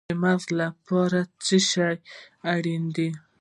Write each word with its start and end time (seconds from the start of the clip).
د 0.09 0.11
مغز 0.23 0.45
لپاره 0.61 1.19
څه 1.45 1.57
شی 1.69 1.95
اړین 2.53 2.83
دی؟ 2.95 3.09